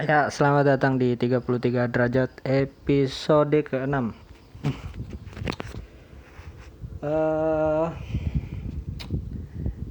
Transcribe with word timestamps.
Ya, 0.00 0.32
selamat 0.32 0.72
datang 0.72 0.96
di 0.96 1.12
33 1.20 1.92
derajat 1.92 2.40
episode 2.48 3.60
ke-6. 3.60 4.16
Eh 7.04 7.86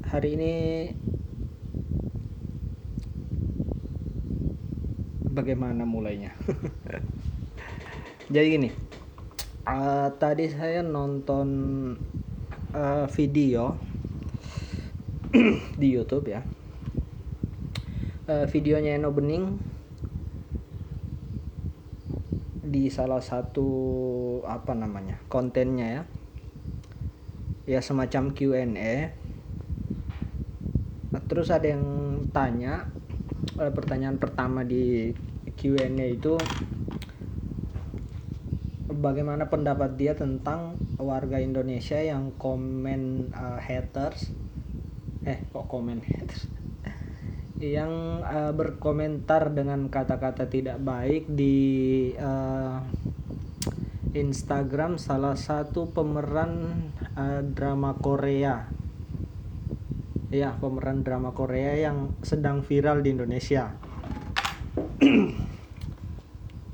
hari 0.10 0.30
ini 0.34 0.54
bagaimana 5.30 5.86
mulainya? 5.86 6.34
Jadi 8.34 8.48
gini, 8.58 8.70
eh, 9.70 10.08
tadi 10.18 10.50
saya 10.50 10.82
nonton 10.82 11.48
eh, 12.74 13.06
video 13.06 13.78
di 15.78 15.88
YouTube 15.94 16.26
ya. 16.26 16.42
Eh, 18.26 18.50
videonya 18.50 18.98
Eno 18.98 19.14
Bening 19.14 19.71
di 22.72 22.88
salah 22.88 23.20
satu 23.20 23.68
apa 24.48 24.72
namanya 24.72 25.20
kontennya 25.28 25.88
ya. 26.00 26.04
Ya 27.68 27.80
semacam 27.84 28.32
Q&A 28.32 29.22
Nah, 31.12 31.20
terus 31.28 31.52
ada 31.52 31.68
yang 31.68 31.84
tanya 32.32 32.88
eh, 33.60 33.68
pertanyaan 33.68 34.16
pertama 34.16 34.64
di 34.64 35.12
Q&A 35.60 36.08
itu 36.08 36.40
bagaimana 38.88 39.52
pendapat 39.52 40.00
dia 40.00 40.16
tentang 40.16 40.80
warga 40.96 41.44
Indonesia 41.44 42.00
yang 42.00 42.32
komen 42.40 43.28
eh, 43.28 43.60
haters? 43.60 44.32
Eh 45.28 45.44
kok 45.52 45.68
komen 45.68 46.00
haters 46.00 46.61
yang 47.62 48.26
eh, 48.26 48.52
berkomentar 48.52 49.54
dengan 49.54 49.88
kata-kata 49.88 50.50
tidak 50.50 50.82
baik 50.82 51.30
di 51.30 52.10
eh, 52.18 52.78
Instagram 54.12 55.00
salah 55.00 55.40
satu 55.40 55.88
pemeran 55.94 56.84
eh, 57.16 57.42
drama 57.46 57.96
Korea. 57.96 58.68
Ya, 60.32 60.56
pemeran 60.60 61.04
drama 61.06 61.32
Korea 61.32 61.78
yang 61.80 62.12
sedang 62.26 62.66
viral 62.66 63.06
di 63.06 63.16
Indonesia. 63.16 63.72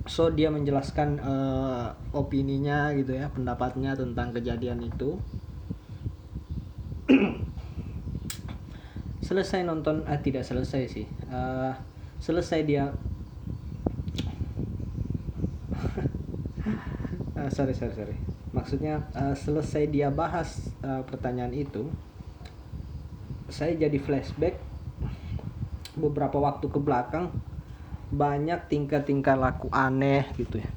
so 0.07 0.31
dia 0.31 0.49
menjelaskan 0.49 1.19
eh, 1.19 1.87
opininya 2.15 2.95
gitu 2.97 3.13
ya, 3.13 3.29
pendapatnya 3.29 3.93
tentang 3.93 4.33
kejadian 4.33 4.81
itu. 4.81 5.21
Selesai 9.27 9.67
nonton 9.67 10.07
ah 10.07 10.15
tidak 10.23 10.47
selesai 10.47 10.87
sih. 10.87 11.05
Eh, 11.27 11.73
selesai 12.23 12.59
dia. 12.63 12.87
Eh, 17.37 17.53
sorry 17.53 17.77
sorry 17.77 17.93
sorry. 17.93 18.17
Maksudnya 18.49 18.97
eh, 19.13 19.37
selesai 19.37 19.85
dia 19.93 20.09
bahas 20.09 20.73
eh, 20.81 21.05
pertanyaan 21.05 21.53
itu 21.53 21.85
saya 23.45 23.77
jadi 23.77 23.93
flashback 24.01 24.57
beberapa 25.93 26.41
waktu 26.41 26.65
ke 26.65 26.81
belakang 26.81 27.29
banyak 28.09 28.57
tingkah-tingkah 28.65 29.37
laku 29.37 29.69
aneh 29.69 30.25
gitu 30.33 30.65
ya. 30.65 30.69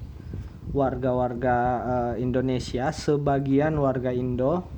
Warga-warga 0.76 1.56
eh, 1.80 2.14
Indonesia 2.20 2.92
sebagian 2.92 3.80
warga 3.80 4.12
Indo 4.12 4.68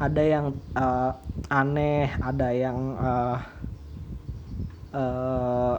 ada 0.00 0.24
yang 0.24 0.56
eh, 0.72 1.12
aneh 1.52 2.08
ada 2.16 2.48
yang 2.56 2.78
eh, 2.96 3.38
eh, 4.96 5.76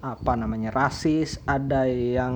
apa 0.00 0.32
namanya 0.32 0.72
rasis 0.72 1.36
ada 1.44 1.84
yang 1.84 2.32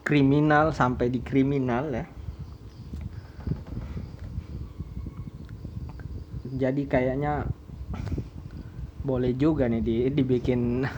kriminal 0.00 0.72
sampai 0.72 1.12
di 1.12 1.20
kriminal 1.20 1.92
ya. 1.92 2.06
Jadi 6.56 6.88
kayaknya 6.88 7.44
boleh 9.04 9.36
juga 9.36 9.68
nih 9.68 9.84
di 9.84 9.96
dibikin 10.08 10.88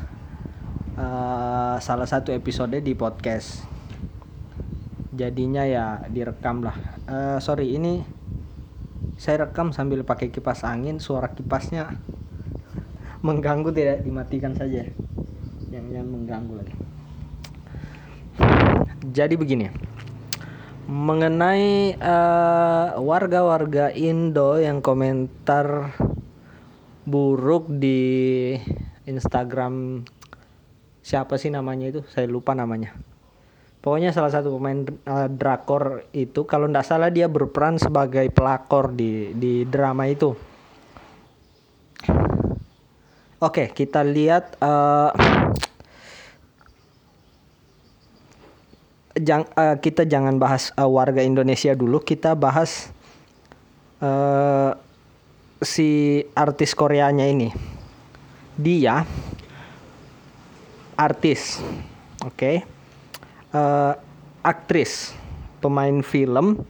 eh, 0.94 1.76
salah 1.82 2.06
satu 2.06 2.30
episode 2.30 2.78
di 2.78 2.94
podcast 2.94 3.77
jadinya 5.18 5.66
ya 5.66 6.06
direkam 6.06 6.62
lah. 6.62 6.78
Eh, 7.10 7.38
sorry 7.42 7.74
ini 7.74 8.06
saya 9.18 9.50
rekam 9.50 9.74
sambil 9.74 10.06
pakai 10.06 10.30
kipas 10.30 10.62
angin 10.62 11.02
suara 11.02 11.34
kipasnya 11.34 11.90
mengganggu 13.26 13.74
tidak 13.74 14.06
dimatikan 14.06 14.54
saja. 14.54 14.86
Yang 15.74 15.86
yang 15.90 16.06
mengganggu 16.06 16.54
lagi. 16.62 16.74
Jadi 19.10 19.34
begini 19.34 19.66
mengenai 20.88 21.98
eh, 21.98 22.88
warga-warga 22.96 23.92
Indo 23.92 24.56
yang 24.56 24.80
komentar 24.80 25.92
buruk 27.04 27.68
di 27.68 28.54
Instagram 29.04 30.06
siapa 31.04 31.36
sih 31.36 31.52
namanya 31.52 31.92
itu? 31.92 32.00
Saya 32.08 32.24
lupa 32.24 32.56
namanya 32.56 33.07
pokoknya 33.78 34.10
salah 34.10 34.32
satu 34.32 34.58
pemain 34.58 34.84
eh, 34.84 35.28
drakor 35.30 36.04
itu 36.12 36.44
kalau 36.44 36.66
tidak 36.66 36.86
salah 36.86 37.10
dia 37.10 37.30
berperan 37.30 37.78
sebagai 37.78 38.26
pelakor 38.34 38.92
di 38.92 39.32
di 39.34 39.62
drama 39.66 40.06
itu. 40.10 40.34
Oke, 43.38 43.70
kita 43.70 44.02
lihat 44.02 44.58
eh, 44.58 45.10
jang, 49.22 49.46
eh, 49.54 49.76
kita 49.78 50.06
jangan 50.06 50.38
bahas 50.38 50.74
eh, 50.74 50.86
warga 50.86 51.22
Indonesia 51.22 51.74
dulu, 51.74 52.02
kita 52.02 52.34
bahas 52.34 52.90
eh, 54.02 54.72
si 55.62 56.22
artis 56.34 56.74
Koreanya 56.74 57.26
ini. 57.26 57.50
Dia 58.58 59.06
artis, 60.98 61.62
oke, 62.26 62.66
Eh, 63.48 63.94
aktris, 64.44 65.16
pemain 65.64 66.04
film 66.04 66.60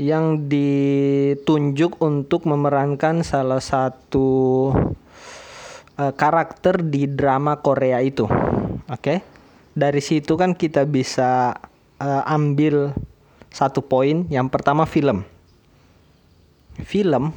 yang 0.00 0.48
ditunjuk 0.48 2.00
untuk 2.00 2.48
memerankan 2.48 3.20
salah 3.20 3.60
satu 3.60 4.72
eh, 6.00 6.12
karakter 6.16 6.80
di 6.80 7.12
drama 7.12 7.60
Korea 7.60 8.00
itu. 8.00 8.24
Oke. 8.88 9.20
Dari 9.76 10.00
situ 10.00 10.40
kan 10.40 10.56
kita 10.56 10.88
bisa 10.88 11.60
eh, 12.00 12.22
ambil 12.24 12.96
satu 13.52 13.84
poin. 13.84 14.24
Yang 14.32 14.48
pertama 14.48 14.88
film. 14.88 15.28
Film 16.88 17.36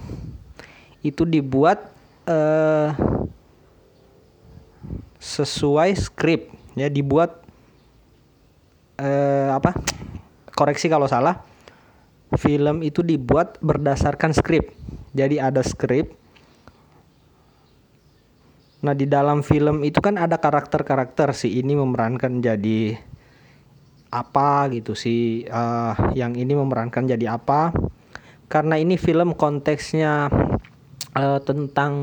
itu 1.03 1.27
dibuat 1.27 1.91
eh 2.23 2.95
sesuai 5.23 5.95
skrip 5.95 6.51
ya 6.75 6.91
dibuat 6.91 7.39
eh 8.99 9.47
apa? 9.47 9.71
Koreksi 10.51 10.91
kalau 10.91 11.07
salah 11.07 11.39
film 12.35 12.83
itu 12.83 13.01
dibuat 13.05 13.57
berdasarkan 13.63 14.35
skrip. 14.35 14.73
Jadi 15.15 15.39
ada 15.39 15.63
skrip. 15.63 16.13
Nah, 18.83 18.91
di 18.91 19.07
dalam 19.07 19.45
film 19.47 19.87
itu 19.87 20.03
kan 20.03 20.19
ada 20.19 20.35
karakter-karakter 20.35 21.31
si 21.31 21.55
ini 21.55 21.71
memerankan 21.71 22.43
jadi 22.43 22.99
apa 24.13 24.69
gitu 24.69 24.93
si 24.93 25.47
eh, 25.47 25.93
yang 26.13 26.35
ini 26.35 26.53
memerankan 26.53 27.07
jadi 27.07 27.39
apa. 27.39 27.71
Karena 28.51 28.75
ini 28.77 28.99
film 28.99 29.33
konteksnya 29.39 30.27
eh, 31.15 31.39
tentang 31.47 31.93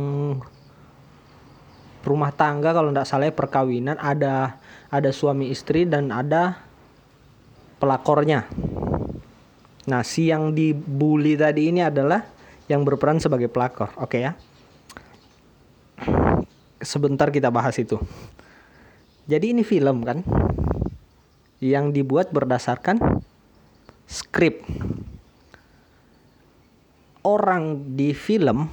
rumah 2.00 2.32
tangga 2.32 2.73
kalau 2.73 2.91
tidak 2.91 3.08
salah 3.08 3.26
ya, 3.29 3.35
perkawinan 3.35 3.97
ada 4.00 4.56
ada 4.88 5.11
suami 5.12 5.52
istri 5.52 5.85
dan 5.85 6.08
ada 6.11 6.61
pelakornya. 7.81 8.49
Nah, 9.88 10.05
si 10.05 10.29
yang 10.29 10.52
dibully 10.52 11.35
tadi 11.35 11.73
ini 11.73 11.81
adalah 11.81 12.23
yang 12.70 12.87
berperan 12.87 13.19
sebagai 13.19 13.50
pelakor. 13.50 13.91
Oke 13.99 14.23
ya. 14.23 14.37
Sebentar 16.81 17.29
kita 17.32 17.49
bahas 17.52 17.76
itu. 17.76 17.99
Jadi 19.26 19.52
ini 19.52 19.62
film 19.67 20.02
kan 20.06 20.25
yang 21.61 21.93
dibuat 21.93 22.32
berdasarkan 22.32 23.20
skrip. 24.08 24.64
Orang 27.20 27.94
di 28.00 28.17
film 28.17 28.64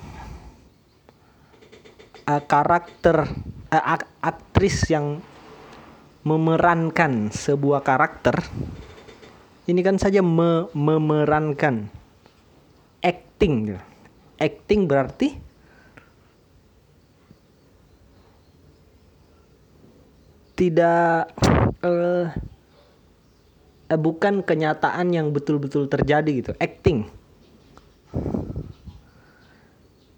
eh, 2.28 2.44
karakter 2.44 3.32
eh, 3.72 3.84
ak- 3.84 4.12
aktris 4.20 4.92
yang 4.92 5.24
memerankan 6.28 7.32
sebuah 7.32 7.88
karakter 7.88 8.44
ini 9.68 9.80
kan 9.80 9.96
saja 9.96 10.20
me- 10.20 10.68
memerankan 10.76 11.88
acting 13.00 13.80
acting 14.38 14.86
berarti 14.86 15.48
tidak 20.58 21.30
uh, 21.86 22.34
uh, 23.94 24.00
bukan 24.02 24.42
kenyataan 24.42 25.14
yang 25.14 25.30
betul-betul 25.30 25.86
terjadi 25.86 26.32
gitu. 26.34 26.52
Acting. 26.58 27.06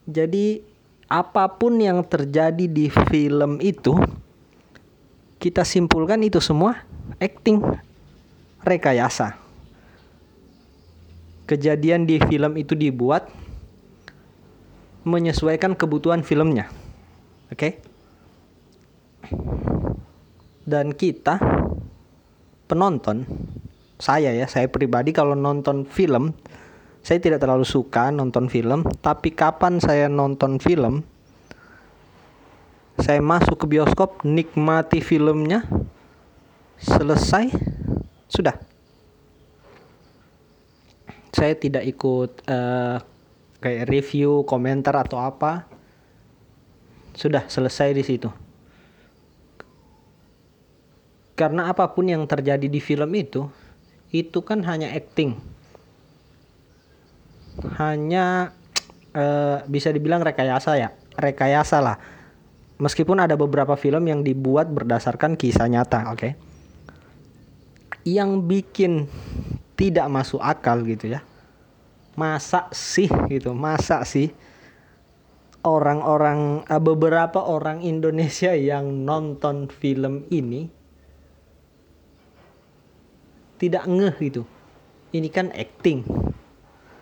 Jadi 0.09 0.63
apa 1.09 1.49
pun 1.57 1.81
yang 1.81 2.05
terjadi 2.05 2.69
di 2.69 2.87
film 3.09 3.57
itu 3.65 3.97
kita 5.41 5.65
simpulkan 5.65 6.21
itu 6.21 6.37
semua 6.37 6.85
acting 7.17 7.65
rekayasa 8.61 9.33
kejadian 11.49 12.05
di 12.05 12.21
film 12.21 12.53
itu 12.61 12.77
dibuat 12.77 13.25
menyesuaikan 15.01 15.73
kebutuhan 15.73 16.21
filmnya 16.21 16.69
oke 17.49 17.57
okay? 17.57 17.71
dan 20.69 20.93
kita 20.93 21.41
penonton 22.69 23.25
saya 23.97 24.29
ya 24.31 24.45
saya 24.45 24.69
pribadi 24.69 25.09
kalau 25.09 25.33
nonton 25.33 25.89
film 25.89 26.37
saya 27.03 27.19
tidak 27.21 27.41
terlalu 27.41 27.65
suka 27.65 28.11
nonton 28.13 28.51
film 28.51 28.85
tapi 28.99 29.31
kapan 29.33 29.79
saya 29.79 30.07
nonton 30.11 30.59
film 30.59 31.03
saya 32.99 33.23
masuk 33.23 33.63
ke 33.63 33.65
bioskop 33.65 34.27
nikmati 34.27 34.99
filmnya 34.99 35.63
selesai 36.83 37.47
sudah. 38.27 38.59
Saya 41.31 41.55
tidak 41.55 41.87
ikut 41.87 42.43
uh, 42.43 42.99
kayak 43.63 43.87
review 43.87 44.43
komentar 44.43 44.99
atau 44.99 45.23
apa 45.23 45.63
sudah 47.15 47.47
selesai 47.47 47.95
di 47.95 48.03
situ. 48.03 48.27
Karena 51.39 51.71
apa 51.71 51.87
pun 51.95 52.03
yang 52.11 52.27
terjadi 52.27 52.67
di 52.67 52.83
film 52.83 53.15
itu 53.15 53.47
itu 54.11 54.43
kan 54.43 54.59
hanya 54.67 54.91
acting 54.91 55.39
hanya 57.79 58.55
uh, 59.15 59.63
bisa 59.67 59.89
dibilang 59.89 60.23
rekayasa 60.23 60.77
ya. 60.79 60.89
Rekayasa 61.19 61.77
lah. 61.83 61.97
Meskipun 62.79 63.19
ada 63.19 63.35
beberapa 63.35 63.75
film 63.75 64.07
yang 64.07 64.23
dibuat 64.23 64.71
berdasarkan 64.71 65.35
kisah 65.35 65.67
nyata 65.67 66.11
oke? 66.11 66.19
Okay? 66.19 66.31
yang 68.07 68.47
bikin 68.47 69.07
tidak 69.75 70.07
masuk 70.11 70.39
akal 70.39 70.79
gitu 70.83 71.11
ya 71.11 71.21
masa 72.15 72.67
sih 72.75 73.07
gitu 73.31 73.55
masa 73.55 74.03
sih 74.03 74.31
orang-orang 75.63 76.63
eh, 76.67 76.81
beberapa 76.81 77.43
orang 77.43 77.83
Indonesia 77.83 78.51
yang 78.55 79.07
nonton 79.07 79.67
film 79.71 80.27
ini 80.31 80.71
tidak 83.59 83.83
ngeh 83.91 84.15
gitu. 84.23 84.47
Ini 85.11 85.27
kan 85.27 85.51
acting 85.51 86.07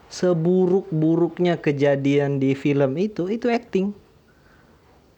seburuk-buruknya 0.08 1.60
kejadian 1.60 2.40
di 2.40 2.56
film 2.56 2.96
itu 2.96 3.28
itu 3.28 3.52
acting. 3.52 3.92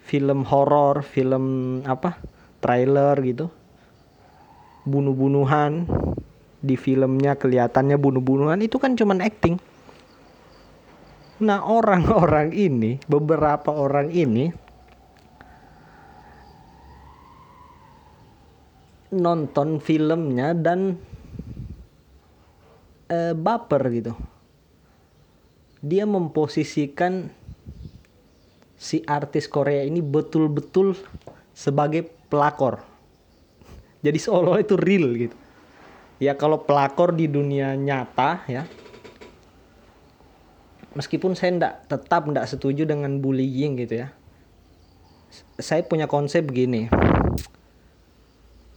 Film 0.02 0.42
horor 0.50 1.06
film 1.06 1.46
apa 1.86 2.18
trailer 2.58 3.14
gitu. 3.22 3.54
Bunuh-bunuhan 4.90 5.86
di 6.60 6.76
filmnya 6.76 7.38
kelihatannya 7.38 7.96
bunuh-bunuhan 7.96 8.60
itu 8.66 8.82
kan 8.82 8.98
cuman 8.98 9.22
acting. 9.22 9.62
Nah 11.40 11.64
orang-orang 11.64 12.52
ini 12.52 13.00
beberapa 13.08 13.72
orang 13.72 14.12
ini 14.12 14.52
nonton 19.10 19.82
filmnya 19.82 20.54
dan 20.54 21.00
uh, 23.10 23.34
baper 23.34 23.82
gitu 23.90 24.14
dia 25.80 26.04
memposisikan 26.04 27.32
si 28.80 29.04
artis 29.08 29.48
Korea 29.48 29.84
ini 29.84 30.00
betul-betul 30.00 30.96
sebagai 31.52 32.08
pelakor. 32.32 32.84
Jadi 34.06 34.18
seolah 34.20 34.60
itu 34.64 34.80
real 34.80 35.12
gitu. 35.16 35.36
Ya 36.20 36.36
kalau 36.36 36.64
pelakor 36.68 37.16
di 37.16 37.32
dunia 37.32 37.80
nyata 37.80 38.44
ya 38.52 38.68
meskipun 40.98 41.38
saya 41.38 41.54
ndak 41.54 41.74
tetap 41.88 42.26
ndak 42.26 42.50
setuju 42.50 42.84
dengan 42.84 43.22
bullying 43.22 43.78
gitu 43.78 44.06
ya 44.06 44.08
saya 45.62 45.86
punya 45.86 46.10
konsep 46.10 46.42
begini 46.42 46.90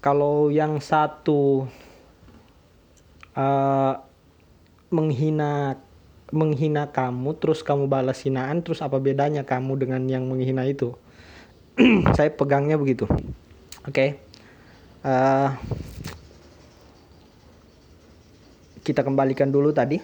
kalau 0.04 0.52
yang 0.52 0.82
satu 0.82 1.64
uh, 3.34 3.94
menghina 4.92 5.80
menghina 6.32 6.88
kamu 6.88 7.36
terus 7.36 7.60
kamu 7.60 7.86
balas 7.86 8.24
hinaan 8.24 8.64
terus 8.64 8.80
apa 8.80 8.96
bedanya 8.96 9.44
kamu 9.44 9.76
dengan 9.76 10.02
yang 10.08 10.24
menghina 10.24 10.64
itu? 10.64 10.96
Saya 12.16 12.32
pegangnya 12.32 12.80
begitu. 12.80 13.04
Oke. 13.84 13.92
Okay. 13.92 14.08
uh, 15.04 15.12
eh, 15.12 15.50
kita 18.82 19.06
kembalikan 19.06 19.52
dulu 19.52 19.70
tadi. 19.70 20.00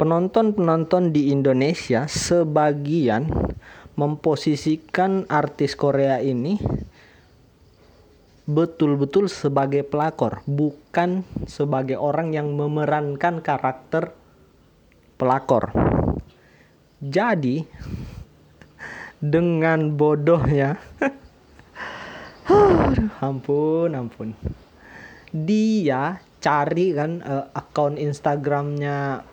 Penonton-penonton 0.00 1.12
di 1.12 1.28
Indonesia 1.28 2.08
sebagian 2.08 3.28
memposisikan 4.00 5.28
artis 5.28 5.76
Korea 5.76 6.24
ini 6.24 6.56
betul-betul 8.50 9.30
sebagai 9.30 9.86
pelakor, 9.86 10.42
bukan 10.48 11.22
sebagai 11.46 12.00
orang 12.00 12.34
yang 12.34 12.50
memerankan 12.56 13.44
karakter 13.44 14.16
pelakor. 15.20 15.68
Jadi 17.04 17.68
dengan 19.20 19.92
bodohnya 19.92 20.80
ampun 23.20 23.92
ampun. 23.92 24.32
Dia 25.28 26.24
cari 26.40 26.96
kan 26.96 27.20
uh, 27.20 27.52
akun 27.52 28.00
Instagramnya 28.00 29.28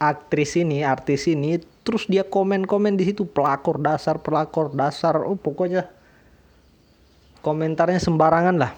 aktris 0.00 0.56
ini 0.56 0.82
artis 0.82 1.28
ini 1.28 1.60
terus 1.84 2.08
dia 2.08 2.24
komen-komen 2.24 2.96
di 2.96 3.12
situ 3.12 3.28
pelakor 3.28 3.76
dasar 3.76 4.24
pelakor 4.24 4.72
dasar. 4.72 5.20
Oh 5.20 5.36
pokoknya 5.36 5.84
komentarnya 7.44 8.00
sembarangan 8.00 8.56
lah. 8.56 8.72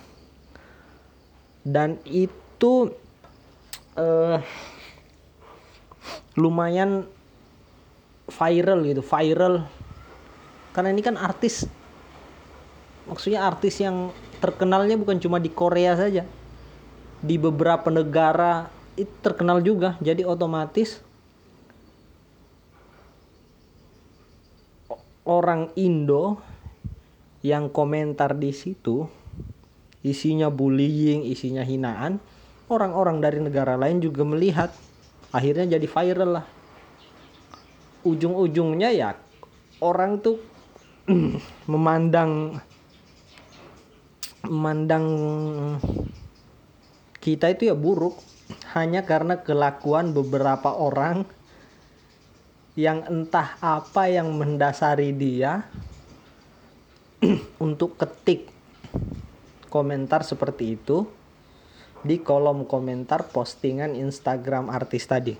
Dan 1.62 2.02
itu 2.10 2.90
uh, 3.94 4.42
lumayan 6.38 7.04
viral 8.28 8.80
gitu 8.88 9.02
viral. 9.04 9.66
Karena 10.72 10.88
ini 10.92 11.02
kan 11.04 11.20
artis. 11.20 11.68
Maksudnya 13.04 13.44
artis 13.44 13.82
yang 13.82 14.08
terkenalnya 14.40 14.96
bukan 14.96 15.20
cuma 15.20 15.36
di 15.36 15.52
Korea 15.52 15.98
saja. 15.98 16.24
Di 17.22 17.36
beberapa 17.36 17.92
negara 17.92 18.72
itu 18.96 19.12
terkenal 19.20 19.60
juga. 19.60 20.00
Jadi 20.00 20.24
otomatis 20.24 21.04
orang 25.22 25.70
Indo 25.78 26.40
yang 27.42 27.70
komentar 27.70 28.38
di 28.38 28.54
situ 28.54 29.06
isinya 30.02 30.50
bullying, 30.50 31.22
isinya 31.26 31.62
hinaan, 31.62 32.18
orang-orang 32.66 33.22
dari 33.22 33.38
negara 33.38 33.78
lain 33.78 34.02
juga 34.02 34.26
melihat. 34.26 34.70
Akhirnya 35.32 35.76
jadi 35.80 35.86
viral 35.88 36.30
lah. 36.40 36.46
Ujung-ujungnya 38.04 38.92
ya 38.92 39.16
orang 39.82 40.22
tuh 40.22 40.38
memandang 41.72 42.62
memandang 44.46 45.06
kita 47.22 47.50
itu 47.50 47.70
ya 47.70 47.76
buruk 47.78 48.18
hanya 48.74 49.06
karena 49.06 49.42
kelakuan 49.42 50.10
beberapa 50.10 50.74
orang 50.74 51.26
yang 52.74 53.04
entah 53.06 53.58
apa 53.60 54.08
yang 54.08 54.34
mendasari 54.34 55.14
dia 55.14 55.66
untuk 57.64 57.94
ketik 58.00 58.50
komentar 59.70 60.26
seperti 60.26 60.76
itu 60.80 61.06
di 62.02 62.18
kolom 62.18 62.66
komentar 62.66 63.30
postingan 63.30 63.94
Instagram 63.94 64.66
artis 64.70 65.06
tadi. 65.06 65.38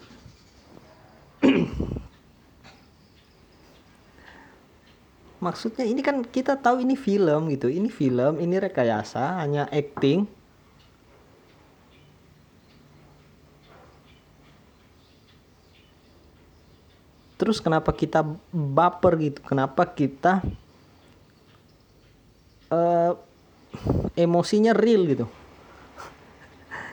Maksudnya 5.42 5.82
ini 5.82 6.06
kan 6.06 6.22
kita 6.22 6.54
tahu 6.54 6.86
ini 6.86 6.94
film 6.94 7.50
gitu, 7.50 7.66
ini 7.66 7.90
film, 7.90 8.38
ini 8.38 8.62
rekayasa, 8.62 9.42
hanya 9.42 9.66
acting. 9.74 10.30
terus 17.42 17.58
kenapa 17.58 17.90
kita 17.90 18.22
baper 18.54 19.18
gitu 19.18 19.42
kenapa 19.42 19.82
kita 19.82 20.46
uh, 22.70 23.18
emosinya 24.14 24.70
real 24.70 25.02
gitu 25.10 25.26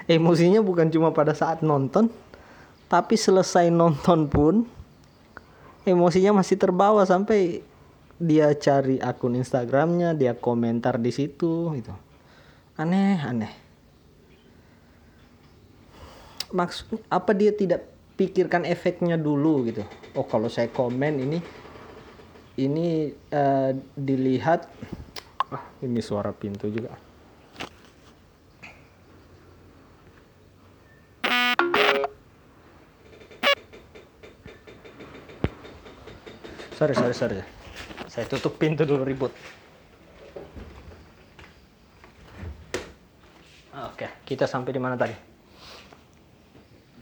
emosinya 0.09 0.59
bukan 0.65 0.89
cuma 0.89 1.13
pada 1.13 1.37
saat 1.37 1.61
nonton 1.61 2.09
tapi 2.89 3.13
selesai 3.13 3.69
nonton 3.69 4.25
pun 4.25 4.65
emosinya 5.85 6.41
masih 6.41 6.57
terbawa 6.57 7.05
sampai 7.05 7.61
dia 8.19 8.51
cari 8.57 8.97
akun 8.99 9.37
Instagramnya 9.37 10.17
dia 10.17 10.35
komentar 10.35 10.99
di 10.99 11.13
situ 11.13 11.71
gitu. 11.77 11.93
Aneh 12.75 13.21
aneh. 13.21 13.53
Maksud 16.49 17.05
apa 17.07 17.31
dia 17.37 17.53
tidak 17.53 17.85
pikirkan 18.17 18.67
efeknya 18.67 19.15
dulu 19.15 19.69
gitu? 19.69 19.85
Oh 20.17 20.25
kalau 20.25 20.51
saya 20.51 20.67
komen 20.67 21.23
ini 21.23 21.39
ini 22.59 23.13
uh, 23.31 23.71
dilihat 23.95 24.67
ah 25.53 25.63
ini 25.79 26.03
suara 26.03 26.35
pintu 26.35 26.67
juga 26.67 27.08
sorry 36.79 36.95
sorry 36.95 37.11
sorry. 37.11 37.39
Saya 38.07 38.23
tutup 38.31 38.55
pintu 38.55 38.87
dulu 38.87 39.03
ribut. 39.03 39.35
Oke. 43.75 44.07
Kita 44.23 44.47
sampai 44.47 44.71
di 44.71 44.79
mana 44.79 44.95
tadi? 44.95 45.27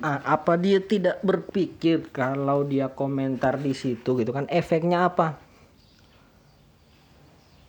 Nah, 0.01 0.21
apa 0.25 0.57
dia 0.57 0.81
tidak 0.81 1.21
berpikir 1.21 2.09
kalau 2.09 2.65
dia 2.65 2.89
komentar 2.89 3.61
di 3.61 3.77
situ 3.77 4.17
gitu 4.17 4.33
kan? 4.33 4.49
Efeknya 4.49 5.05
apa? 5.13 5.37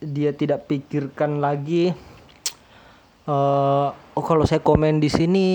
Dia 0.00 0.32
tidak 0.32 0.64
pikirkan 0.64 1.44
lagi 1.44 1.92
uh, 3.28 3.88
oh 3.92 4.24
kalau 4.24 4.48
saya 4.48 4.64
komen 4.64 4.98
di 4.98 5.12
sini 5.12 5.46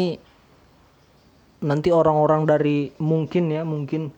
nanti 1.65 1.89
orang-orang 1.89 2.45
dari 2.45 2.93
mungkin 3.01 3.49
ya 3.49 3.65
mungkin 3.65 4.13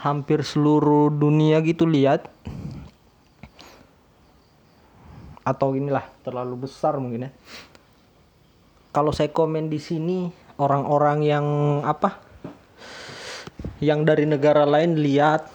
hampir 0.00 0.40
seluruh 0.40 1.12
dunia 1.12 1.60
gitu 1.60 1.84
lihat. 1.84 2.32
Atau 5.44 5.76
inilah 5.76 6.08
terlalu 6.24 6.68
besar 6.68 6.96
mungkin 6.96 7.28
ya. 7.28 7.30
Kalau 8.90 9.14
saya 9.14 9.30
komen 9.30 9.70
di 9.70 9.78
sini 9.78 10.32
orang-orang 10.58 11.18
yang 11.22 11.46
apa? 11.86 12.18
Yang 13.80 14.00
dari 14.04 14.24
negara 14.26 14.64
lain 14.66 14.98
lihat 14.98 15.46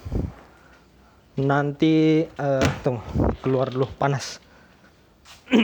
nanti 1.36 2.24
uh, 2.24 2.64
tunggu 2.80 3.04
keluar 3.44 3.68
dulu 3.68 3.90
panas. 4.00 4.40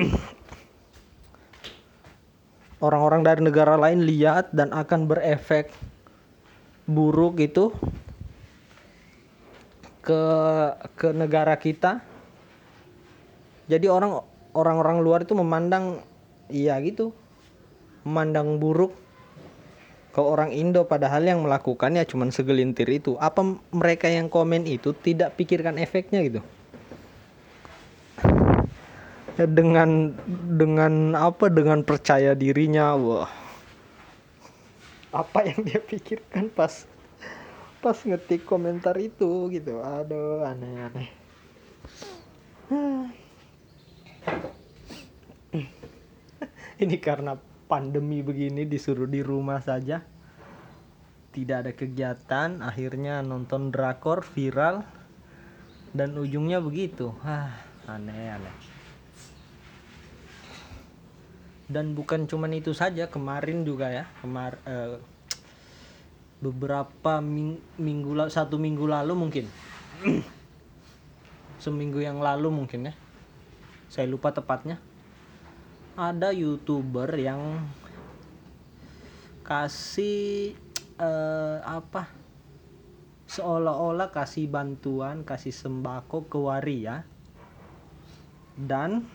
Orang-orang 2.82 3.22
dari 3.22 3.42
negara 3.46 3.78
lain 3.78 4.04
lihat 4.04 4.50
dan 4.52 4.74
akan 4.74 5.06
berefek 5.06 5.70
buruk 6.90 7.38
itu 7.40 7.70
ke 10.12 10.24
ke 11.00 11.08
negara 11.16 11.56
kita. 11.56 12.04
Jadi 13.72 13.88
orang 13.88 14.20
orang-orang 14.52 15.00
luar 15.00 15.20
itu 15.24 15.32
memandang 15.32 16.04
iya 16.52 16.76
gitu. 16.84 17.16
Memandang 18.04 18.60
buruk 18.60 18.92
ke 20.12 20.20
orang 20.20 20.52
Indo 20.52 20.84
padahal 20.84 21.24
yang 21.24 21.40
melakukannya 21.48 22.04
cuma 22.04 22.28
segelintir 22.28 22.92
itu. 22.92 23.16
Apa 23.24 23.56
mereka 23.72 24.12
yang 24.12 24.28
komen 24.28 24.68
itu 24.68 24.92
tidak 24.92 25.40
pikirkan 25.40 25.80
efeknya 25.80 26.20
gitu? 26.28 26.42
Ya 29.40 29.48
dengan 29.48 30.12
dengan 30.60 31.16
apa? 31.16 31.48
Dengan 31.48 31.88
percaya 31.88 32.36
dirinya 32.36 33.00
wah. 33.00 33.32
Apa 35.16 35.48
yang 35.48 35.64
dia 35.64 35.80
pikirkan 35.80 36.52
pas 36.52 36.91
pas 37.82 37.98
ngetik 37.98 38.46
komentar 38.46 38.94
itu 39.02 39.50
gitu. 39.50 39.82
Aduh 39.82 40.46
aneh-aneh. 40.46 41.10
Ini 46.82 46.98
karena 47.02 47.34
pandemi 47.66 48.22
begini 48.22 48.70
disuruh 48.70 49.10
di 49.10 49.26
rumah 49.26 49.58
saja. 49.60 50.06
Tidak 51.32 51.58
ada 51.66 51.72
kegiatan 51.74 52.62
akhirnya 52.62 53.26
nonton 53.26 53.74
drakor 53.74 54.22
viral. 54.22 54.86
Dan 55.92 56.16
ujungnya 56.16 56.64
begitu. 56.64 57.12
Ah 57.26 57.52
aneh 57.90 58.38
aneh 58.38 58.56
dan 61.72 61.96
bukan 61.96 62.28
cuman 62.28 62.52
itu 62.52 62.76
saja 62.76 63.08
kemarin 63.08 63.64
juga 63.64 63.88
ya 63.88 64.06
kemar 64.20 64.60
eh, 64.68 65.00
beberapa 66.42 67.22
ming 67.22 67.62
minggu 67.78 68.18
satu 68.28 68.58
minggu 68.58 68.90
lalu 68.90 69.14
mungkin. 69.14 69.46
Seminggu 71.64 72.02
yang 72.02 72.18
lalu 72.18 72.50
mungkin 72.50 72.90
ya. 72.90 72.94
Saya 73.86 74.10
lupa 74.10 74.34
tepatnya. 74.34 74.82
Ada 75.94 76.34
youtuber 76.34 77.14
yang 77.14 77.62
kasih 79.46 80.58
uh, 80.98 81.62
apa? 81.62 82.10
Seolah-olah 83.30 84.10
kasih 84.10 84.50
bantuan 84.50 85.22
kasih 85.22 85.54
sembako 85.54 86.26
ke 86.28 86.36
waria 86.42 87.06
dan 88.58 89.06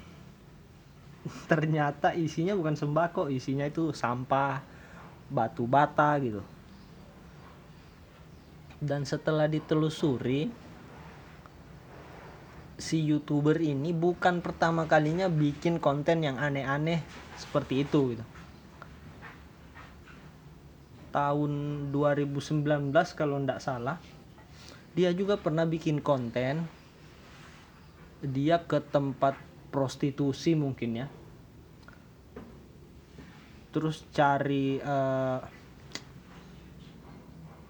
ternyata 1.50 2.14
isinya 2.14 2.54
bukan 2.54 2.78
sembako 2.78 3.28
isinya 3.28 3.66
itu 3.66 3.90
sampah 3.90 4.62
batu 5.28 5.66
bata 5.66 6.16
gitu 6.22 6.40
dan 8.80 9.08
setelah 9.08 9.48
ditelusuri 9.48 10.52
si 12.76 13.00
youtuber 13.00 13.56
ini 13.56 13.96
bukan 13.96 14.44
pertama 14.44 14.84
kalinya 14.84 15.32
bikin 15.32 15.80
konten 15.80 16.20
yang 16.20 16.36
aneh-aneh 16.36 17.00
seperti 17.40 17.88
itu 17.88 18.16
gitu. 18.16 18.24
Tahun 21.16 21.52
2019 21.88 22.92
kalau 23.16 23.40
ndak 23.40 23.64
salah 23.64 23.96
dia 24.92 25.12
juga 25.16 25.40
pernah 25.40 25.64
bikin 25.64 26.04
konten 26.04 26.68
dia 28.20 28.60
ke 28.64 28.80
tempat 28.80 29.36
prostitusi 29.72 30.56
mungkin 30.56 31.04
ya 31.04 31.06
terus 33.76 34.08
cari 34.08 34.80
uh, 34.80 35.36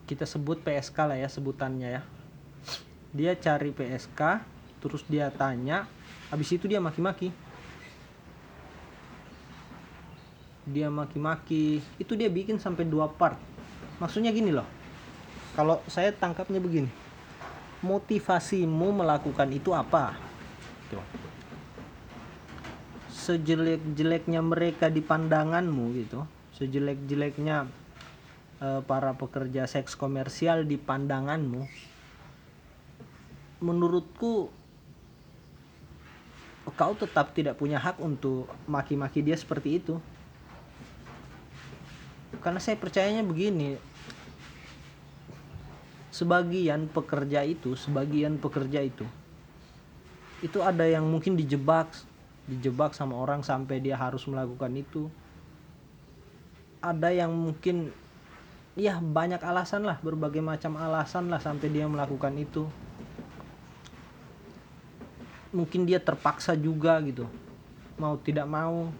kita 0.06 0.24
sebut 0.24 0.62
PSK 0.62 0.96
lah 1.04 1.18
ya 1.18 1.28
sebutannya 1.28 2.00
ya. 2.00 2.02
Dia 3.12 3.32
cari 3.36 3.74
PSK 3.74 4.20
terus 4.80 5.02
dia 5.10 5.28
tanya 5.34 5.84
habis 6.30 6.50
itu 6.54 6.70
dia 6.70 6.78
maki-maki. 6.78 7.34
Dia 10.66 10.90
maki-maki. 10.90 11.82
Itu 11.98 12.14
dia 12.14 12.30
bikin 12.30 12.58
sampai 12.58 12.86
dua 12.86 13.10
part. 13.10 13.38
Maksudnya 13.98 14.30
gini 14.30 14.54
loh 14.54 14.66
kalau 15.58 15.80
saya 15.90 16.12
tangkapnya 16.14 16.62
begini. 16.62 16.88
Motivasimu 17.84 19.04
melakukan 19.04 19.52
itu 19.52 19.70
apa? 19.76 20.16
Sejelek-jeleknya 23.12 24.40
mereka 24.40 24.88
di 24.88 25.02
pandanganmu 25.02 25.84
gitu 25.98 26.24
sejelek-jeleknya 26.56 27.68
uh, 28.60 28.80
para 28.84 29.12
pekerja 29.16 29.68
seks 29.68 29.96
komersial 29.96 30.64
di 30.64 30.76
pandanganmu 30.80 31.64
menurutku 33.60 34.52
kau 36.76 36.92
tetap 36.92 37.32
tidak 37.32 37.56
punya 37.56 37.80
hak 37.80 37.96
untuk 38.02 38.50
maki-maki 38.68 39.24
dia 39.24 39.38
seperti 39.38 39.80
itu. 39.80 39.96
Karena 42.44 42.60
saya 42.60 42.76
percayanya 42.76 43.24
begini 43.24 43.80
sebagian 46.12 46.88
pekerja 46.88 47.44
itu 47.44 47.76
sebagian 47.76 48.40
pekerja 48.40 48.80
itu 48.80 49.04
itu 50.40 50.64
ada 50.64 50.88
yang 50.88 51.04
mungkin 51.04 51.36
dijebak 51.36 51.92
dijebak 52.46 52.96
sama 52.96 53.18
orang 53.18 53.44
sampai 53.44 53.82
dia 53.82 53.98
harus 53.98 54.24
melakukan 54.28 54.72
itu. 54.76 55.10
Ada 56.78 57.10
yang 57.10 57.34
mungkin 57.34 57.90
ya 58.76 59.00
banyak 59.00 59.40
alasan 59.40 59.88
lah 59.88 59.96
berbagai 60.04 60.44
macam 60.44 60.76
alasan 60.76 61.32
lah 61.32 61.40
sampai 61.40 61.72
dia 61.72 61.88
melakukan 61.88 62.36
itu. 62.36 62.68
Mungkin 65.56 65.88
dia 65.88 65.96
terpaksa 65.96 66.52
juga 66.52 67.00
gitu 67.00 67.24
mau 67.96 68.14
tidak 68.20 68.46
mau. 68.48 68.92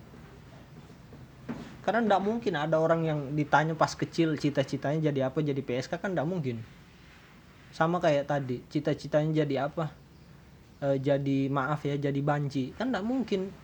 Karena 1.84 2.02
tidak 2.02 2.22
mungkin 2.24 2.54
ada 2.58 2.82
orang 2.82 3.06
yang 3.06 3.20
ditanya 3.38 3.78
pas 3.78 3.94
kecil 3.94 4.34
cita-citanya 4.34 5.12
jadi 5.12 5.30
apa 5.30 5.38
jadi 5.38 5.62
PSK 5.62 6.02
kan 6.02 6.10
tidak 6.16 6.26
mungkin. 6.26 6.58
Sama 7.70 8.02
kayak 8.02 8.26
tadi 8.26 8.58
cita-citanya 8.66 9.46
jadi 9.46 9.70
apa? 9.70 9.94
E, 10.82 10.98
jadi 10.98 11.46
maaf 11.46 11.86
ya 11.86 11.94
jadi 11.94 12.18
banci 12.18 12.74
kan 12.74 12.90
tidak 12.90 13.06
mungkin. 13.06 13.54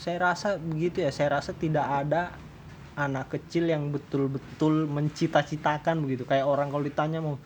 Saya 0.00 0.32
rasa 0.32 0.56
begitu 0.56 1.04
ya 1.04 1.12
saya 1.12 1.36
rasa 1.36 1.52
tidak 1.52 1.84
ada 1.84 2.32
anak 2.98 3.38
kecil 3.38 3.70
yang 3.70 3.90
betul-betul 3.94 4.86
mencita-citakan 4.90 6.02
begitu. 6.02 6.26
Kayak 6.26 6.46
orang 6.50 6.72
kalau 6.72 6.84
ditanya 6.84 7.22
mau 7.22 7.38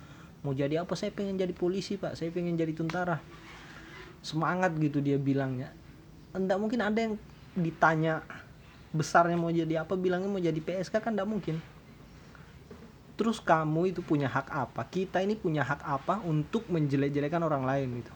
mau 0.45 0.53
jadi 0.53 0.85
apa 0.85 0.93
saya 0.97 1.13
pengen 1.13 1.37
jadi 1.37 1.53
polisi 1.53 1.97
pak. 1.97 2.17
Saya 2.17 2.33
pengen 2.33 2.57
jadi 2.57 2.73
tentara. 2.73 3.21
Semangat 4.25 4.73
gitu 4.81 5.01
dia 5.05 5.21
bilangnya. 5.21 5.73
Enggak 6.33 6.59
mungkin 6.61 6.81
ada 6.81 6.99
yang 6.99 7.15
ditanya 7.55 8.25
besarnya 8.95 9.37
mau 9.37 9.51
jadi 9.51 9.85
apa 9.85 9.95
bilangnya 9.99 10.31
mau 10.31 10.41
jadi 10.41 10.57
PSK 10.57 11.01
kan 11.01 11.13
enggak 11.13 11.29
mungkin. 11.29 11.57
Terus 13.15 13.39
kamu 13.39 13.95
itu 13.95 14.01
punya 14.03 14.27
hak 14.27 14.51
apa? 14.51 14.83
Kita 14.91 15.23
ini 15.23 15.39
punya 15.39 15.63
hak 15.63 15.87
apa 15.87 16.19
untuk 16.27 16.67
menjelek-jelekan 16.67 17.47
orang 17.47 17.63
lain 17.63 18.03
gitu? 18.03 18.13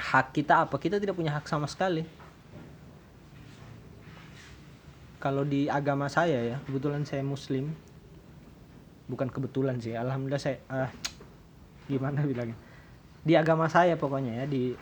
Hak 0.00 0.32
kita 0.32 0.64
apa? 0.64 0.80
Kita 0.80 0.96
tidak 0.96 1.12
punya 1.12 1.36
hak 1.36 1.44
sama 1.44 1.68
sekali 1.68 2.21
kalau 5.22 5.46
di 5.46 5.70
agama 5.70 6.10
saya 6.10 6.42
ya 6.42 6.56
kebetulan 6.66 7.06
saya 7.06 7.22
muslim. 7.22 7.70
Bukan 9.06 9.30
kebetulan 9.30 9.78
sih 9.78 9.94
alhamdulillah 9.94 10.42
saya 10.42 10.58
uh, 10.66 10.90
gimana 11.86 12.26
bilangnya. 12.30 12.58
Di 13.22 13.38
agama 13.38 13.70
saya 13.70 13.94
pokoknya 13.94 14.42
ya 14.42 14.46
di 14.50 14.74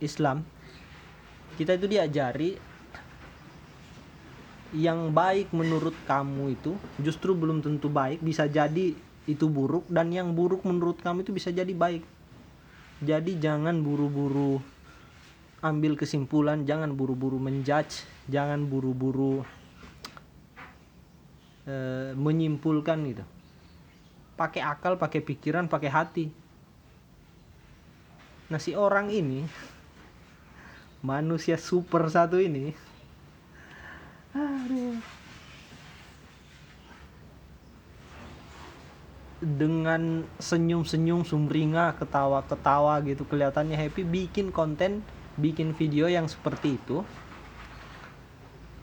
Islam 0.00 0.40
kita 1.60 1.76
itu 1.76 1.84
diajari 1.84 2.56
yang 4.72 5.12
baik 5.12 5.52
menurut 5.52 5.92
kamu 6.08 6.56
itu 6.56 6.72
justru 6.96 7.36
belum 7.36 7.60
tentu 7.60 7.92
baik 7.92 8.24
bisa 8.24 8.48
jadi 8.48 8.96
itu 9.28 9.46
buruk 9.52 9.84
dan 9.92 10.08
yang 10.08 10.32
buruk 10.32 10.64
menurut 10.64 10.96
kamu 11.04 11.20
itu 11.20 11.36
bisa 11.36 11.52
jadi 11.52 11.68
baik. 11.76 12.00
Jadi 13.04 13.36
jangan 13.36 13.84
buru-buru 13.84 14.56
ambil 15.60 15.94
kesimpulan 15.94 16.64
jangan 16.64 16.96
buru-buru 16.96 17.38
menjudge 17.38 18.02
jangan 18.26 18.66
buru-buru 18.66 19.46
e, 21.66 21.74
menyimpulkan 22.16 22.98
gitu. 23.06 23.24
Pakai 24.34 24.62
akal 24.64 24.98
pakai 24.98 25.20
pikiran 25.22 25.70
pakai 25.70 25.90
hati. 25.90 26.26
Nah 28.50 28.60
si 28.60 28.74
orang 28.76 29.08
ini 29.08 29.46
manusia 31.10 31.56
super 31.58 32.06
satu 32.10 32.38
ini 32.38 32.92
dengan 39.42 40.22
senyum-senyum 40.38 41.26
sumringah 41.26 41.98
ketawa-ketawa 41.98 43.02
gitu 43.02 43.26
kelihatannya 43.26 43.74
happy 43.74 44.06
bikin 44.06 44.54
konten 44.54 45.02
bikin 45.34 45.74
video 45.74 46.06
yang 46.06 46.30
seperti 46.30 46.78
itu. 46.78 47.02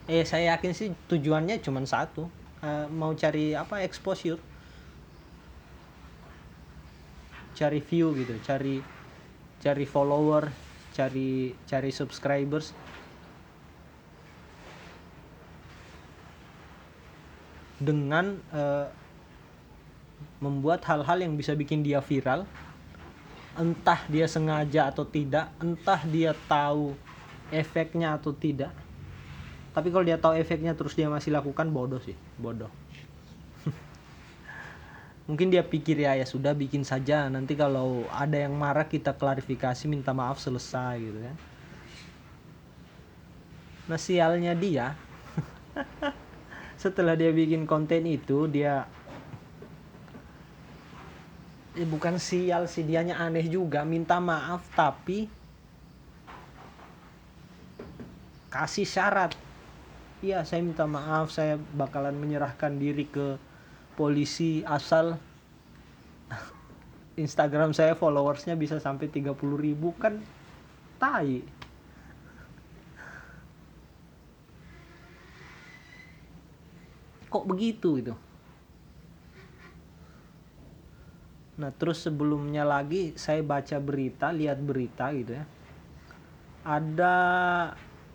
Eh 0.04 0.26
saya 0.28 0.54
yakin 0.54 0.72
sih 0.76 0.92
tujuannya 1.08 1.64
cuma 1.64 1.80
satu 1.88 2.28
uh, 2.64 2.86
mau 2.92 3.12
cari 3.16 3.52
apa 3.56 3.84
exposure. 3.84 4.40
Cari 7.56 7.80
view 7.84 8.16
gitu 8.16 8.40
cari 8.40 8.80
cari 9.60 9.84
follower 9.84 10.48
cari 10.96 11.52
cari 11.68 11.90
subscribers. 11.92 12.72
Dengan 17.80 18.36
uh, 18.52 18.86
membuat 20.40 20.84
hal-hal 20.84 21.24
yang 21.24 21.36
bisa 21.36 21.56
bikin 21.56 21.80
dia 21.84 22.00
viral 22.00 22.44
entah 23.56 24.00
dia 24.08 24.24
sengaja 24.24 24.88
atau 24.88 25.04
tidak 25.04 25.52
entah 25.60 26.00
dia 26.08 26.32
tahu 26.48 26.96
efeknya 27.52 28.16
atau 28.16 28.32
tidak 28.32 28.72
tapi 29.70 29.94
kalau 29.94 30.02
dia 30.02 30.18
tahu 30.18 30.34
efeknya 30.34 30.74
terus 30.74 30.98
dia 30.98 31.06
masih 31.06 31.30
lakukan 31.30 31.70
bodoh 31.70 32.02
sih 32.02 32.18
bodoh. 32.38 32.70
Mungkin 35.30 35.54
dia 35.54 35.62
pikir 35.62 36.02
ya 36.02 36.18
ya 36.18 36.26
sudah 36.26 36.50
bikin 36.58 36.82
saja. 36.82 37.30
Nanti 37.30 37.54
kalau 37.54 38.02
ada 38.10 38.34
yang 38.34 38.58
marah 38.58 38.90
kita 38.90 39.14
klarifikasi 39.14 39.86
minta 39.86 40.10
maaf 40.10 40.42
selesai 40.42 40.98
gitu 40.98 41.18
kan. 41.22 41.36
Nah 43.86 43.98
sialnya 43.98 44.58
dia 44.58 44.98
setelah 46.82 47.14
dia 47.14 47.30
bikin 47.30 47.62
konten 47.68 48.10
itu 48.10 48.50
dia 48.50 48.90
ya 51.78 51.86
bukan 51.86 52.18
sial 52.18 52.66
sih 52.66 52.82
dianya 52.82 53.22
aneh 53.22 53.46
juga 53.46 53.86
minta 53.86 54.18
maaf 54.18 54.66
tapi 54.74 55.30
kasih 58.50 58.82
syarat 58.82 59.49
iya 60.20 60.44
saya 60.44 60.60
minta 60.60 60.84
maaf 60.84 61.32
saya 61.32 61.56
bakalan 61.56 62.16
menyerahkan 62.16 62.76
diri 62.76 63.08
ke 63.08 63.40
polisi 63.96 64.60
asal 64.64 65.16
Instagram 67.24 67.72
saya 67.72 67.96
followersnya 67.96 68.56
bisa 68.56 68.76
sampai 68.80 69.08
30 69.08 69.36
ribu 69.56 69.96
kan 69.96 70.20
tai 71.00 71.40
kok 77.30 77.44
begitu 77.48 78.00
gitu 78.00 78.14
Nah 81.60 81.68
terus 81.76 82.00
sebelumnya 82.00 82.64
lagi 82.64 83.12
saya 83.20 83.44
baca 83.44 83.76
berita, 83.76 84.32
lihat 84.32 84.64
berita 84.64 85.12
gitu 85.12 85.36
ya. 85.36 85.44
Ada 86.64 87.16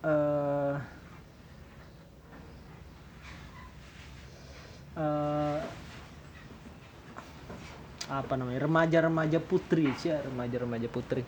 uh, 0.02 0.74
uh, 4.96 5.60
apa 8.06 8.34
namanya 8.38 8.66
remaja-remaja 8.66 9.40
putri 9.42 9.90
sih 9.98 10.14
remaja-remaja 10.14 10.88
putri. 10.90 11.24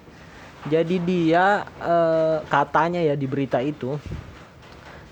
Jadi 0.67 0.97
dia 0.99 1.63
uh, 1.79 2.41
katanya 2.49 2.99
ya 2.99 3.13
di 3.13 3.27
berita 3.29 3.61
itu 3.61 3.95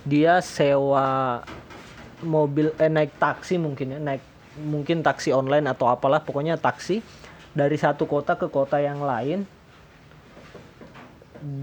dia 0.06 0.42
sewa 0.42 1.42
mobil 2.22 2.74
eh 2.78 2.90
naik 2.90 3.18
taksi 3.18 3.58
mungkin 3.58 3.98
ya 3.98 4.00
naik 4.02 4.24
mungkin 4.62 5.04
taksi 5.04 5.36
online 5.36 5.68
atau 5.68 5.92
apalah 5.92 6.24
pokoknya 6.24 6.56
taksi 6.56 7.04
dari 7.52 7.76
satu 7.76 8.08
kota 8.08 8.40
ke 8.40 8.48
kota 8.48 8.80
yang 8.80 9.04
lain 9.04 9.44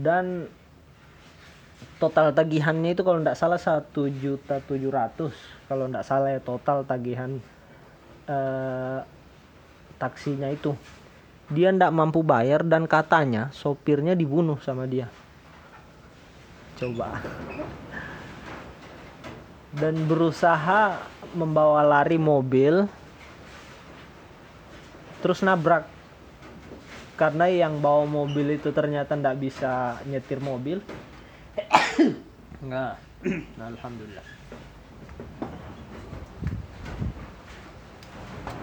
dan 0.04 0.48
total 2.02 2.34
tagihannya 2.34 2.98
itu 2.98 3.06
kalau 3.06 3.22
tidak 3.22 3.38
salah 3.38 3.62
satu 3.62 4.10
juta 4.10 4.58
tujuh 4.66 4.90
ratus. 4.90 5.30
Kalau 5.70 5.86
tidak 5.86 6.02
salah 6.02 6.34
ya 6.34 6.42
total 6.42 6.82
tagihan 6.82 7.38
eh, 8.26 8.98
taksinya 10.02 10.50
itu. 10.50 10.74
Dia 11.46 11.70
tidak 11.70 11.94
mampu 11.94 12.26
bayar 12.26 12.66
dan 12.66 12.90
katanya 12.90 13.54
sopirnya 13.54 14.18
dibunuh 14.18 14.58
sama 14.66 14.90
dia. 14.90 15.06
Coba. 16.74 17.22
Dan 19.70 20.02
berusaha 20.10 20.98
membawa 21.38 21.86
lari 21.86 22.18
mobil 22.18 22.90
terus 25.22 25.38
nabrak. 25.46 25.86
Karena 27.14 27.46
yang 27.46 27.78
bawa 27.78 28.02
mobil 28.02 28.58
itu 28.58 28.74
ternyata 28.74 29.14
tidak 29.14 29.38
bisa 29.38 30.02
nyetir 30.10 30.42
mobil 30.42 30.82
enggak. 32.62 32.94
Nah, 33.56 33.66
alhamdulillah. 33.70 34.26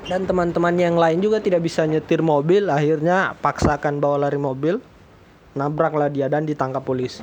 Dan 0.10 0.26
teman-teman 0.26 0.74
yang 0.74 0.98
lain 0.98 1.22
juga 1.22 1.38
tidak 1.38 1.62
bisa 1.70 1.86
nyetir 1.86 2.26
mobil 2.26 2.66
akhirnya 2.66 3.38
paksakan 3.46 4.02
bawa 4.02 4.26
lari 4.26 4.42
mobil 4.42 4.82
nabraklah 5.54 6.10
dia 6.10 6.26
dan 6.26 6.50
ditangkap 6.50 6.82
polisi. 6.82 7.22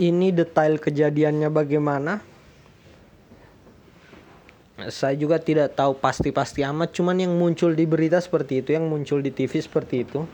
Ini 0.00 0.32
detail 0.32 0.80
kejadiannya 0.80 1.52
bagaimana? 1.52 2.24
Saya 4.88 5.12
juga 5.12 5.36
tidak 5.36 5.76
tahu 5.76 5.92
pasti-pasti 6.00 6.64
amat 6.64 6.96
cuman 6.96 7.20
yang 7.20 7.36
muncul 7.36 7.76
di 7.76 7.84
berita 7.84 8.16
seperti 8.16 8.64
itu 8.64 8.72
yang 8.72 8.88
muncul 8.88 9.20
di 9.20 9.28
TV 9.28 9.60
seperti 9.60 10.08
itu 10.08 10.24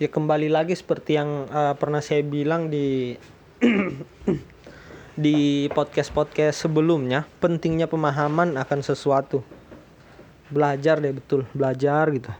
ya 0.00 0.08
kembali 0.08 0.48
lagi 0.48 0.72
seperti 0.72 1.20
yang 1.20 1.44
uh, 1.52 1.76
pernah 1.76 2.00
saya 2.00 2.24
bilang 2.24 2.72
di 2.72 3.20
di 5.28 5.68
podcast-podcast 5.76 6.64
sebelumnya 6.64 7.28
pentingnya 7.36 7.84
pemahaman 7.84 8.56
akan 8.56 8.80
sesuatu. 8.80 9.44
Belajar 10.48 11.04
deh 11.04 11.12
betul. 11.12 11.44
Belajar 11.52 12.08
gitu. 12.16 12.32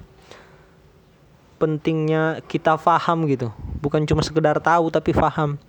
Pentingnya 1.60 2.40
kita 2.48 2.80
paham 2.80 3.28
gitu. 3.28 3.52
Bukan 3.84 4.08
cuma 4.08 4.24
sekedar 4.24 4.56
tahu 4.56 4.88
tapi 4.88 5.12
paham 5.12 5.60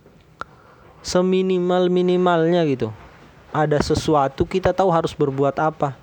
seminimal 1.04 1.92
minimalnya 1.92 2.64
gitu. 2.72 2.88
Ada 3.52 3.84
sesuatu 3.84 4.48
kita 4.48 4.72
tahu 4.72 4.88
harus 4.96 5.12
berbuat 5.12 5.60
apa 5.60 6.00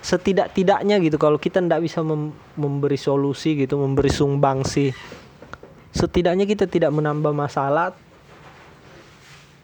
setidak-tidaknya 0.00 0.96
gitu. 1.04 1.20
Kalau 1.20 1.36
kita 1.36 1.60
tidak 1.60 1.84
bisa 1.84 2.00
mem 2.00 2.32
memberi 2.56 2.96
solusi 2.96 3.56
gitu 3.56 3.76
memberi 3.76 4.08
sumbangsi 4.08 4.92
setidaknya 5.90 6.46
kita 6.46 6.70
tidak 6.70 6.94
menambah 6.94 7.34
masalah 7.34 7.94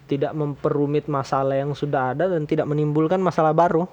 tidak 0.07 0.31
memperumit 0.31 1.11
masalah 1.11 1.59
yang 1.59 1.75
sudah 1.75 2.15
ada 2.15 2.31
dan 2.31 2.47
tidak 2.47 2.63
menimbulkan 2.63 3.19
masalah 3.19 3.51
baru. 3.51 3.91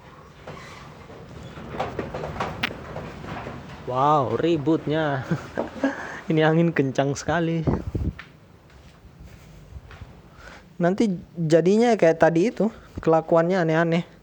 Wow 3.83 4.39
ributnya. 4.39 5.27
Ini 6.31 6.41
angin 6.47 6.71
kencang 6.71 7.19
sekali. 7.19 7.67
Nanti 10.79 11.11
jadinya 11.35 11.99
kayak 11.99 12.17
tadi 12.17 12.47
itu 12.47 12.71
kelakuannya 13.03 13.59
aneh-aneh 13.61 14.14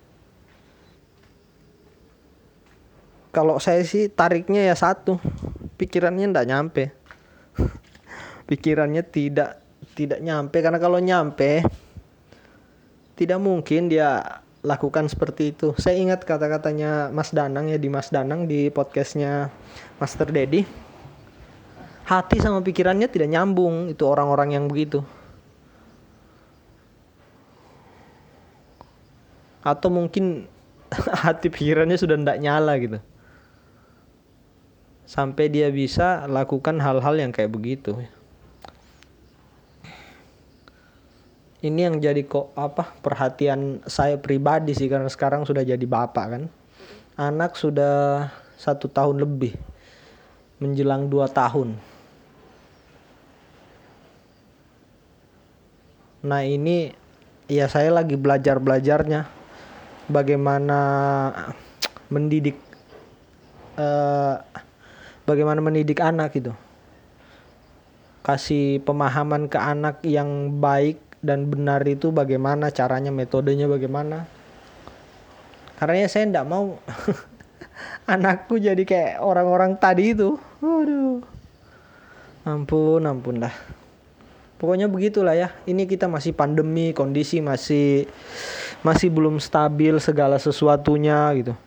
kalau 3.33 3.57
saya 3.57 3.81
sih 3.83 4.13
tariknya 4.13 4.69
ya 4.69 4.77
satu. 4.77 5.17
Pikirannya 5.81 6.29
ndak 6.31 6.47
nyampe. 6.47 6.85
Pikirannya 8.49 9.01
tidak 9.09 9.59
tidak 9.97 10.21
nyampe. 10.21 10.61
Karena 10.61 10.77
kalau 10.77 11.01
nyampe 11.01 11.65
tidak 13.17 13.41
mungkin 13.41 13.89
dia 13.89 14.21
lakukan 14.61 15.09
seperti 15.09 15.57
itu. 15.57 15.73
Saya 15.81 15.97
ingat 15.97 16.29
kata-katanya 16.29 17.09
Mas 17.09 17.33
Danang 17.33 17.73
ya 17.73 17.81
di 17.81 17.89
Mas 17.89 18.13
Danang 18.13 18.45
di 18.45 18.69
podcastnya 18.69 19.49
Master 19.97 20.29
Dedi 20.29 20.63
hati 22.03 22.37
sama 22.37 22.61
pikirannya 22.61 23.09
tidak 23.09 23.33
nyambung. 23.33 23.89
Itu 23.89 24.13
orang-orang 24.13 24.61
yang 24.61 24.69
begitu. 24.69 25.01
Atau 29.65 29.89
mungkin 29.89 30.45
hati 31.25 31.49
pikirannya 31.49 31.97
sudah 31.97 32.21
tidak 32.21 32.39
nyala 32.45 32.77
gitu 32.77 33.01
sampai 35.13 35.53
dia 35.53 35.69
bisa 35.69 36.25
lakukan 36.25 36.81
hal-hal 36.81 37.13
yang 37.21 37.37
kayak 37.37 37.53
begitu. 37.53 37.93
Ini 41.61 41.93
yang 41.93 42.01
jadi 42.01 42.25
kok 42.25 42.57
apa 42.57 42.97
perhatian 43.05 43.85
saya 43.85 44.17
pribadi 44.17 44.73
sih 44.73 44.89
karena 44.89 45.13
sekarang 45.13 45.45
sudah 45.45 45.61
jadi 45.61 45.85
bapak 45.85 46.27
kan. 46.33 46.43
Anak 47.21 47.61
sudah 47.61 48.33
satu 48.57 48.89
tahun 48.89 49.21
lebih 49.21 49.53
menjelang 50.65 51.13
dua 51.13 51.29
tahun. 51.29 51.77
Nah 56.25 56.41
ini 56.41 56.89
ya 57.53 57.69
saya 57.69 57.93
lagi 57.93 58.17
belajar 58.17 58.57
belajarnya 58.57 59.29
bagaimana 60.09 60.81
mendidik 62.09 62.57
uh, 63.77 64.41
bagaimana 65.33 65.65
mendidik 65.65 66.05
anak 66.05 66.37
gitu. 66.37 66.53
Kasih 68.23 68.85
pemahaman 68.85 69.49
ke 69.49 69.57
anak 69.57 70.05
yang 70.05 70.61
baik 70.61 71.01
dan 71.25 71.49
benar 71.49 71.83
itu 71.89 72.13
bagaimana 72.13 72.69
caranya 72.69 73.09
metodenya 73.09 73.67
bagaimana. 73.67 74.29
Karena 75.81 76.07
ya 76.07 76.09
saya 76.13 76.29
tidak 76.29 76.47
mau 76.47 76.77
anakku 78.13 78.61
jadi 78.61 78.85
kayak 78.85 79.25
orang-orang 79.25 79.81
tadi 79.81 80.13
itu. 80.15 80.37
Waduh. 80.61 81.25
Ampun 82.45 83.03
ampun 83.09 83.43
dah 83.43 83.55
pokoknya 84.63 84.87
begitulah 84.87 85.35
ya. 85.35 85.51
Ini 85.67 85.91
kita 85.91 86.07
masih 86.07 86.31
pandemi 86.31 86.95
kondisi 86.95 87.43
masih 87.43 88.07
masih 88.87 89.11
belum 89.11 89.43
stabil 89.43 89.99
segala 89.99 90.39
sesuatunya 90.39 91.35
gitu. 91.35 91.59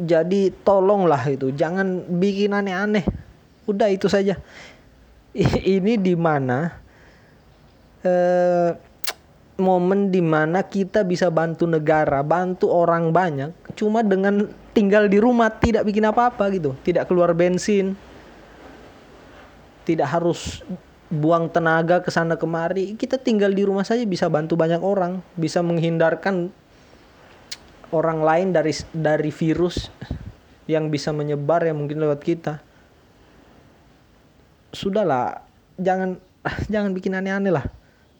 Jadi 0.00 0.48
tolonglah 0.64 1.20
itu, 1.28 1.52
jangan 1.52 2.08
bikin 2.08 2.56
aneh-aneh. 2.56 3.04
Udah 3.68 3.92
itu 3.92 4.08
saja. 4.08 4.40
Ini 5.76 6.00
di 6.00 6.16
mana 6.16 6.72
eh, 8.00 8.72
momen 9.60 10.08
di 10.08 10.24
mana 10.24 10.64
kita 10.64 11.04
bisa 11.04 11.28
bantu 11.28 11.68
negara, 11.68 12.24
bantu 12.24 12.72
orang 12.72 13.12
banyak, 13.12 13.52
cuma 13.76 14.00
dengan 14.00 14.48
tinggal 14.72 15.06
di 15.06 15.20
rumah 15.20 15.52
tidak 15.52 15.84
bikin 15.84 16.08
apa-apa 16.08 16.48
gitu, 16.50 16.72
tidak 16.82 17.06
keluar 17.06 17.36
bensin, 17.36 17.92
tidak 19.84 20.08
harus 20.08 20.64
buang 21.10 21.50
tenaga 21.50 21.98
ke 22.00 22.08
sana 22.08 22.38
kemari. 22.38 22.94
Kita 22.94 23.18
tinggal 23.18 23.50
di 23.50 23.66
rumah 23.66 23.82
saja 23.82 24.06
bisa 24.06 24.30
bantu 24.30 24.54
banyak 24.54 24.78
orang. 24.78 25.18
Bisa 25.34 25.58
menghindarkan 25.60 26.54
orang 27.90 28.22
lain 28.22 28.48
dari 28.54 28.72
dari 28.94 29.30
virus 29.34 29.90
yang 30.70 30.88
bisa 30.88 31.10
menyebar 31.10 31.66
yang 31.66 31.78
mungkin 31.78 31.98
lewat 31.98 32.22
kita. 32.22 32.62
Sudahlah 34.70 35.42
jangan 35.78 36.18
jangan 36.72 36.90
bikin 36.94 37.18
aneh-aneh 37.18 37.52
lah. 37.54 37.66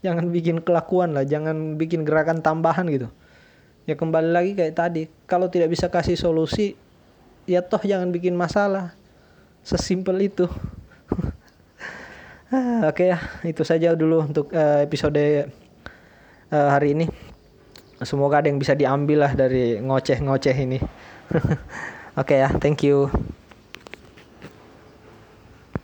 Jangan 0.00 0.32
bikin 0.32 0.64
kelakuan 0.64 1.12
lah 1.12 1.28
jangan 1.28 1.76
bikin 1.76 2.02
gerakan 2.02 2.42
tambahan 2.42 2.88
gitu. 2.90 3.08
Ya 3.84 3.94
kembali 3.96 4.30
lagi 4.32 4.52
kayak 4.56 4.74
tadi 4.74 5.02
kalau 5.28 5.48
tidak 5.52 5.72
bisa 5.72 5.92
kasih 5.92 6.16
solusi 6.16 6.74
ya 7.44 7.62
toh 7.62 7.80
jangan 7.80 8.10
bikin 8.10 8.34
masalah. 8.34 8.96
Sesimpel 9.62 10.30
itu. 10.30 10.46
Ah, 12.50 12.90
oke 12.90 13.06
okay 13.06 13.14
ya, 13.14 13.18
itu 13.46 13.62
saja 13.62 13.94
dulu 13.94 14.26
untuk 14.26 14.50
uh, 14.50 14.82
episode 14.82 15.46
uh, 16.50 16.68
hari 16.74 16.98
ini. 16.98 17.29
Semoga 18.00 18.40
ada 18.40 18.48
yang 18.48 18.56
bisa 18.56 18.72
diambil 18.72 19.28
lah 19.28 19.32
dari 19.36 19.76
ngoceh-ngoceh 19.80 20.56
ini. 20.56 20.78
Oke 22.20 22.36
okay 22.36 22.38
ya, 22.42 22.48
thank 22.56 22.80
you. 22.80 23.12